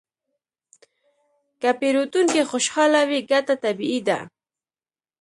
که 1.61 1.69
پیرودونکی 1.79 2.41
خوشحاله 2.51 3.01
وي، 3.09 3.19
ګټه 3.31 3.55
طبیعي 3.63 3.99
ده. 4.07 4.19